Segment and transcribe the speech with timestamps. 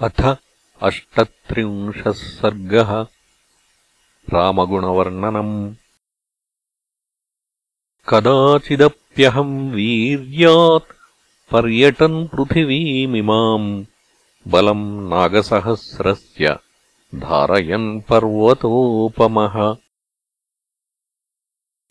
[0.00, 0.36] अथ
[0.82, 3.06] अष्टत्रिंशः सर्गः
[4.32, 5.74] रामगुणवर्णनम्।
[8.08, 10.92] कदाचिदप्यहम् वीर्यात्
[11.52, 13.84] पर्यटन् पृथिवीमिमाम्
[14.48, 16.58] बलम् नागसहस्रस्य
[17.14, 19.76] धारयन् पर्वतोपमः।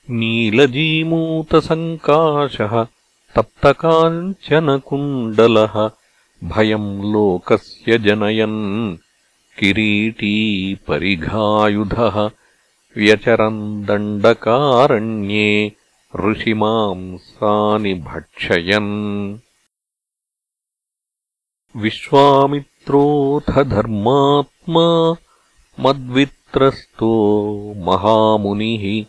[0.09, 2.85] नीलजीमूतसङ्काशः
[3.35, 5.91] तप्तकाञ्चनकुण्डलः
[6.43, 8.97] भयम् लोकस्य जनयन्
[9.59, 12.29] किरीटी परिघायुधः
[12.97, 15.71] व्यचरन् दण्डकारण्ये
[16.15, 19.37] ऋषिमांसानि भक्षयन्।
[21.75, 25.15] विश्वामित्रोऽथ धर्मात्मा
[25.79, 27.13] मद्वित्रस्तो
[27.77, 29.05] महामुनिः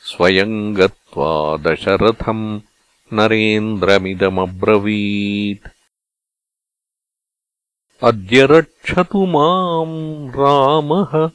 [0.00, 2.60] स्वयम् गत्वा दशरथम्
[3.12, 5.71] नरेन्द्रमिदमब्रवीत्
[8.02, 11.30] अद्य रक्षतु माम् रामः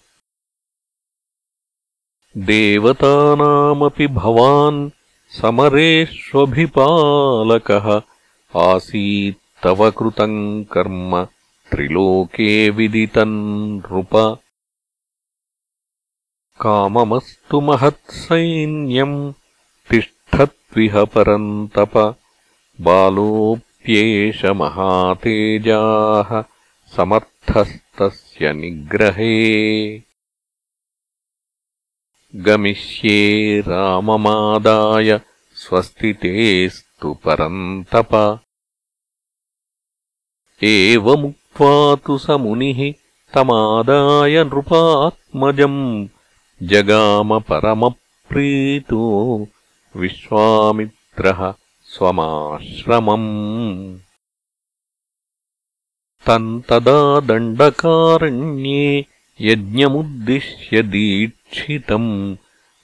[2.37, 4.91] देवतानामपि भवान्
[5.31, 8.03] समरेष्वभिपालकः
[8.57, 11.25] आसीत् तव कृतम् कर्म
[11.71, 14.39] त्रिलोके विदितम् नृप।
[16.61, 19.33] काममस्तु महत्सैन्यम्
[19.91, 22.17] तिष्ठत्विह परन्तप।
[22.81, 26.43] बालोऽप्येष महातेजाः
[26.97, 29.99] समर्थस्तस्य निग्रहे।
[32.37, 35.21] गमिष्ये राममादाय
[35.55, 38.41] स्वस्तितेस्तु परन्तप
[40.63, 42.93] एवमुक्त्वा तु स मुनिः
[43.35, 46.09] तमादाय नृपात्मजम्
[46.63, 49.47] जगामपरमप्रीतो
[49.97, 51.55] विश्वामित्रः
[51.85, 53.99] स्वमाश्रमम्।
[56.27, 59.07] तम् तदा दण्डकारण्ये
[59.41, 62.37] यज्ञमुद्दिश्य दीक्षितम्।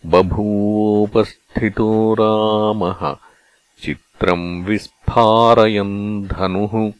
[0.06, 3.16] बभूवोपस्थितो रामः
[3.82, 6.92] चित्रम् विस्फारयन् धनुः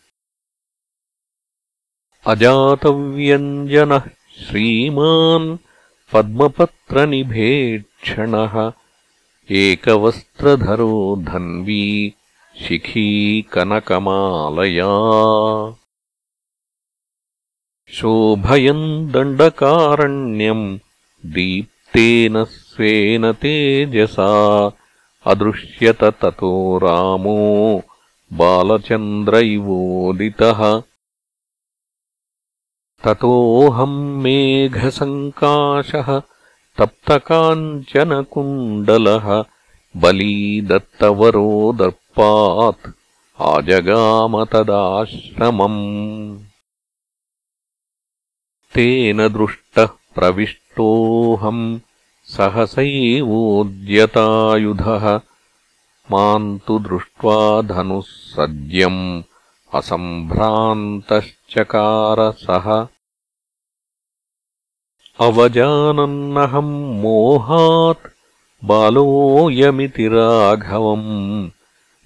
[2.27, 4.03] अजातव्यञ्जनः
[4.47, 5.57] श्रीमान्
[6.13, 8.73] पद्मपत्रनिभेक्षणः।
[9.51, 12.15] एकवस्त्रधरो धन्वी
[12.69, 14.87] शिखी कनकमालया।
[17.89, 20.79] शोभयन् दण्डकारण्यम्
[21.27, 24.73] दीप्तेन स्वेन तेजसा।
[25.27, 27.83] अदृश्यत ततो रामो
[28.33, 30.83] बालचन्द्र इवोदितः
[33.05, 36.09] ततोऽहम् मेघसङ्काशः
[36.78, 39.27] तप्तकाञ्चनकुण्डलः
[40.03, 40.37] बली
[40.71, 42.84] दत्तवरो दर्पात्
[43.53, 45.81] आजगाम तदाश्रमम्।
[48.75, 51.80] तेन दृष्टः प्रविष्टोऽहम्
[52.34, 55.04] सहसैवोद्यतायुधः
[56.13, 59.22] माम् तु दृष्ट्वा धनुः सद्यम्
[61.57, 62.87] असम्भ्रान्तश्चकारसः
[65.27, 68.07] अवजानन्नहम् मोहात्
[68.65, 71.51] बालोऽयमिति राघवम्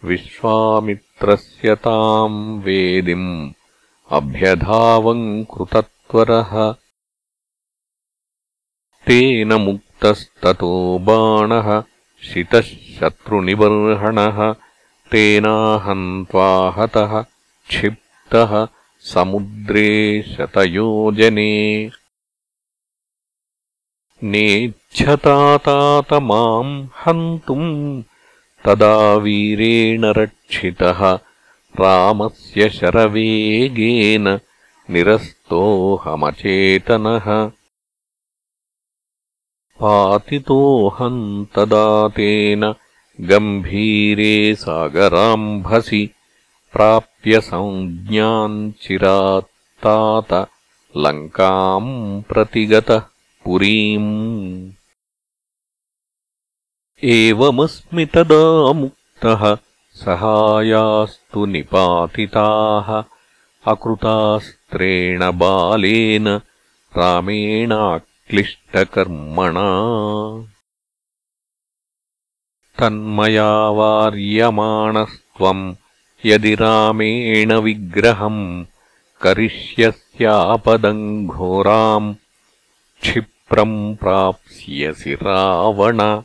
[0.04, 3.50] विश्वामित्रस्य ताम् वेदिम्
[4.10, 6.74] अभ्यधावम् कृतत्वरः।
[9.06, 11.82] तेन मुक्तस्ततो बाणः
[12.22, 14.54] शितः शत्रुनिबर्हणः
[15.12, 17.24] तेनाहन्त्वाहतः
[17.68, 18.66] क्षिप्तः
[19.12, 21.54] समुद्रे शतयोजने।
[24.24, 28.02] नेच्छतात माम् हन्तुम्
[28.64, 31.00] तदा वीरेण रक्षितः
[31.80, 34.38] रामस्य शरवेगेन
[34.90, 37.26] निरस्तोऽहमचेतनः
[39.80, 42.74] पातितोऽहम् तदा तेन
[43.20, 46.08] गम्भीरे सागराम्भसि
[46.72, 50.50] प्राप्य संज्ञाम् चिरात्तात
[50.96, 53.02] लङ्काम् प्रतिगतः
[53.44, 54.70] पुरीम्।
[57.04, 59.56] एवमस्मि तदा मुक्तः
[59.94, 63.04] सहायास्तु निपातिताः
[63.72, 66.40] अकृतास्त्रेण बालेन
[66.96, 69.68] रामेणाक्लिष्टकर्मणा।
[72.78, 75.74] तन्मया वार्यमाणस्त्वम्
[76.26, 78.64] यदि रामेण विग्रहम्
[79.22, 82.14] करिष्यस्यापदम् घोराम्
[83.02, 86.22] क्षिप्रम् प्राप्स्यसि रावण।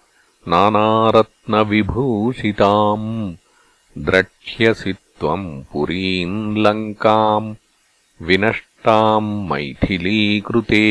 [0.48, 3.36] नानारत्नविभूषिताम्
[3.98, 7.56] द्रक्ष्यसि त्वम् पुरीम् लङ्काम्
[8.22, 10.86] विनष्टाम् मैथिलीकृते।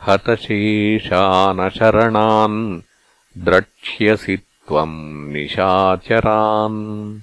[0.05, 2.81] हतशेषानशरणान्
[3.37, 7.19] द्रक्ष्यसि त्वम् निशाचरान्।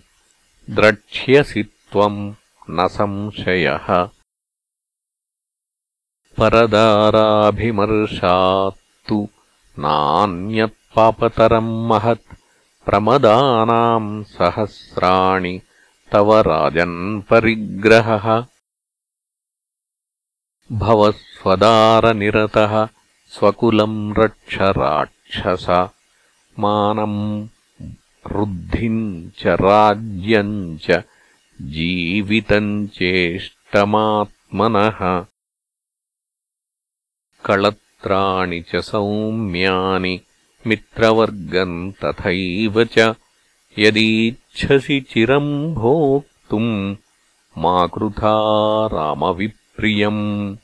[0.70, 2.34] द्रक्ष्यसि त्वम्
[2.70, 4.10] न संशयः।
[6.38, 9.30] परदाराभिमर्शात्तु
[9.80, 12.36] नान्यत्पापतरम् महत्
[12.86, 15.62] प्रमदानाम् सहस्राणि
[16.12, 18.46] तव राजन्परिग्रहः
[20.72, 22.88] भवस्वदारनिरतः
[23.30, 25.90] स्वकुलम् रक्ष राक्षस।
[26.60, 27.48] मानम्
[28.28, 31.04] वृद्धिम् च राज्यम् च
[31.62, 35.00] जीवितम् चेष्टमात्मनः
[38.06, 40.20] कळत्राणि च सौम्यानि
[40.68, 43.14] मित्रवर्गम् तथैव च।
[43.78, 46.96] यदीच्छसि चिरम् भोक्तुम्
[47.58, 48.36] मा कृथा
[48.94, 50.56] रामविप्रियम्।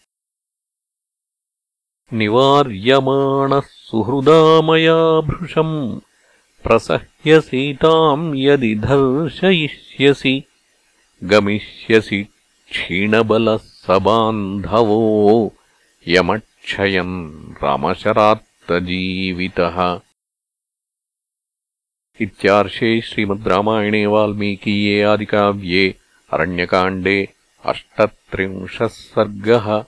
[2.14, 6.00] निवार्यमाणः सुहृदामया भृशम्
[6.64, 10.44] प्रसह्यसीताम् यदि दर्शयिष्यसि
[11.24, 12.24] गमिष्यसि
[12.72, 15.54] क्षीणबलः स बान्धवो
[16.62, 20.00] यमक्षयम् रामशरात्तजीवितः।
[22.22, 25.96] इत्यार्षे श्रीमद् रामायणे वाल्मीकीये आदिकाव्ये
[26.34, 27.28] अरण्यकाण्डे
[27.66, 29.86] अष्टत्रिंशः सर्गः